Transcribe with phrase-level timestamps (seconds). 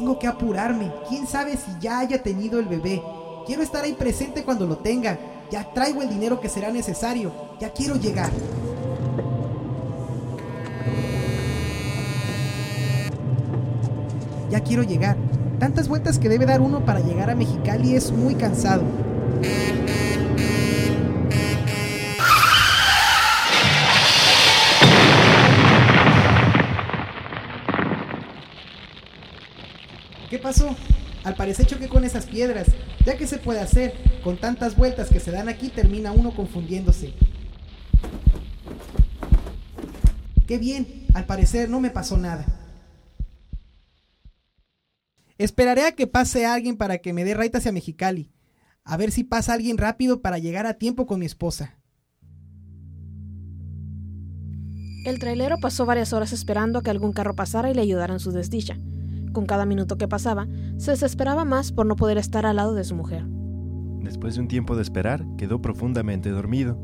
[0.00, 0.90] Tengo que apurarme.
[1.10, 3.02] ¿Quién sabe si ya haya tenido el bebé?
[3.44, 5.18] Quiero estar ahí presente cuando lo tenga.
[5.50, 7.30] Ya traigo el dinero que será necesario.
[7.60, 8.30] Ya quiero llegar.
[14.50, 15.18] Ya quiero llegar.
[15.58, 18.84] Tantas vueltas que debe dar uno para llegar a Mexicali es muy cansado.
[30.40, 30.76] Pasó?
[31.24, 32.68] Al parecer choqué con esas piedras.
[33.04, 37.14] Ya que se puede hacer, con tantas vueltas que se dan aquí termina uno confundiéndose.
[40.46, 42.44] Qué bien, al parecer no me pasó nada.
[45.38, 48.30] Esperaré a que pase alguien para que me dé raita hacia Mexicali.
[48.84, 51.78] A ver si pasa alguien rápido para llegar a tiempo con mi esposa.
[55.04, 58.20] El trailero pasó varias horas esperando a que algún carro pasara y le ayudara en
[58.20, 58.76] su desdicha.
[59.32, 62.84] Con cada minuto que pasaba, se desesperaba más por no poder estar al lado de
[62.84, 63.24] su mujer.
[64.02, 66.78] Después de un tiempo de esperar, quedó profundamente dormido.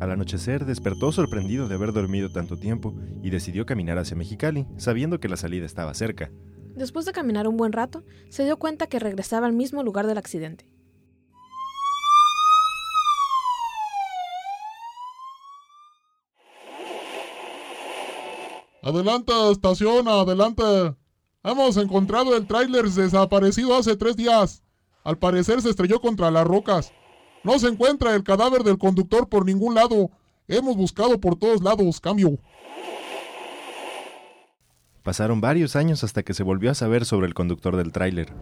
[0.00, 5.18] Al anochecer despertó sorprendido de haber dormido tanto tiempo y decidió caminar hacia Mexicali, sabiendo
[5.18, 6.30] que la salida estaba cerca.
[6.76, 10.18] Después de caminar un buen rato, se dio cuenta que regresaba al mismo lugar del
[10.18, 10.68] accidente.
[18.82, 20.62] Adelante, estación, adelante.
[21.50, 24.62] Hemos encontrado el tráiler desaparecido hace tres días.
[25.02, 26.92] Al parecer se estrelló contra las rocas.
[27.42, 30.10] No se encuentra el cadáver del conductor por ningún lado.
[30.46, 32.00] Hemos buscado por todos lados.
[32.02, 32.38] Cambio.
[35.02, 38.34] Pasaron varios años hasta que se volvió a saber sobre el conductor del tráiler.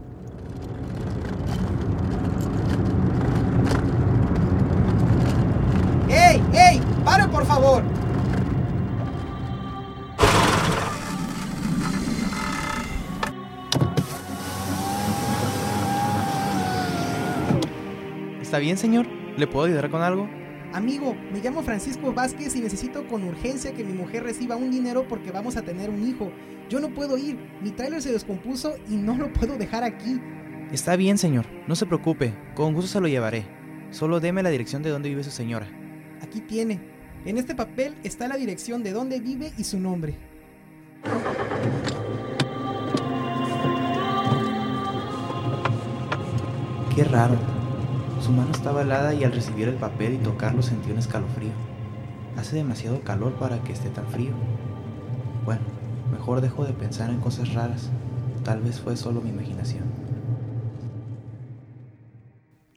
[18.47, 19.05] ¿Está bien, señor?
[19.35, 20.29] ¿Le puedo ayudar con algo?
[20.71, 25.05] Amigo, me llamo Francisco Vázquez y necesito con urgencia que mi mujer reciba un dinero
[25.05, 26.31] porque vamos a tener un hijo.
[26.69, 30.21] Yo no puedo ir, mi trailer se descompuso y no lo puedo dejar aquí.
[30.71, 31.45] Está bien, señor.
[31.67, 32.33] No se preocupe.
[32.55, 33.43] Con gusto se lo llevaré.
[33.91, 35.67] Solo deme la dirección de donde vive su señora.
[36.21, 36.79] Aquí tiene.
[37.25, 40.15] En este papel está la dirección de dónde vive y su nombre.
[46.95, 47.56] Qué raro.
[48.21, 51.51] Su mano estaba helada y al recibir el papel y tocarlo sentí un escalofrío.
[52.35, 54.33] Hace demasiado calor para que esté tan frío.
[55.45, 55.61] Bueno,
[56.11, 57.89] mejor dejo de pensar en cosas raras.
[58.43, 59.85] Tal vez fue solo mi imaginación.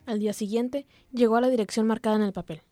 [0.07, 2.63] Al día siguiente, llegó a la dirección marcada en el papel.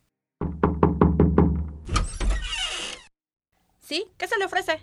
[3.80, 4.06] ¿Sí?
[4.16, 4.80] ¿Qué se le ofrece?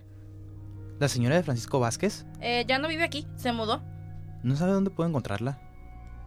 [1.00, 2.26] ¿La señora de Francisco Vázquez?
[2.40, 3.84] Eh, ya no vive aquí, se mudó.
[4.44, 5.65] ¿No sabe dónde puedo encontrarla?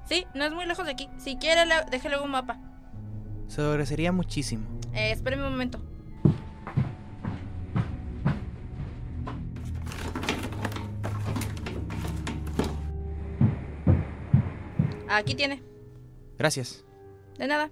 [0.09, 1.09] Sí, no es muy lejos de aquí.
[1.19, 2.59] Si quiere, le, déjele un mapa.
[3.47, 4.67] Se lo agradecería muchísimo.
[4.95, 5.81] Eh, espéreme un momento.
[15.11, 15.63] Aquí tiene.
[16.39, 16.85] Gracias.
[17.37, 17.71] De nada.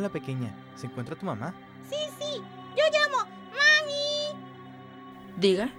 [0.00, 0.50] Hola, pequeña.
[0.76, 1.54] ¿Se encuentra tu mamá?
[1.90, 2.40] Sí, sí.
[2.70, 4.42] Yo llamo Mami.
[5.38, 5.70] Diga.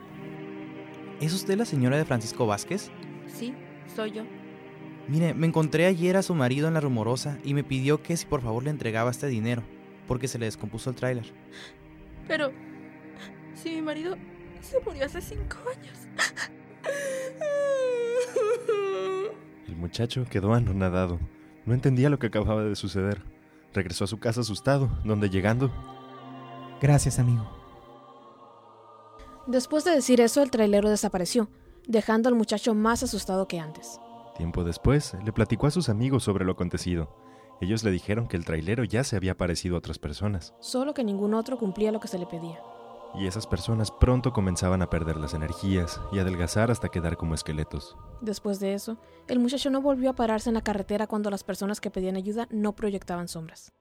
[1.19, 2.91] ¿Es usted la señora de Francisco Vázquez?
[3.25, 3.55] Sí,
[3.95, 4.23] soy yo.
[5.07, 8.27] Mire, me encontré ayer a su marido en la rumorosa y me pidió que si
[8.27, 9.63] por favor le entregaba este dinero,
[10.07, 11.33] porque se le descompuso el tráiler.
[12.27, 12.51] Pero,
[13.55, 14.15] si mi marido
[14.61, 15.97] se murió hace cinco años.
[19.67, 21.19] El muchacho quedó anonadado.
[21.65, 23.23] No entendía lo que acababa de suceder.
[23.73, 25.71] Regresó a su casa asustado, donde llegando...
[26.81, 27.47] Gracias, amigo.
[29.47, 31.49] Después de decir eso, el trailero desapareció,
[31.87, 33.99] dejando al muchacho más asustado que antes.
[34.35, 37.15] Tiempo después, le platicó a sus amigos sobre lo acontecido.
[37.61, 40.55] Ellos le dijeron que el trailero ya se había parecido a otras personas.
[40.59, 42.59] Solo que ningún otro cumplía lo que se le pedía.
[43.13, 47.97] Y esas personas pronto comenzaban a perder las energías y adelgazar hasta quedar como esqueletos.
[48.21, 48.97] Después de eso,
[49.27, 52.47] el muchacho no volvió a pararse en la carretera cuando las personas que pedían ayuda
[52.51, 53.73] no proyectaban sombras.